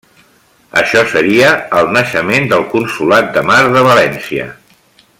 [0.79, 1.51] Això seria
[1.81, 4.53] el naixement del Consolat de Mar de València.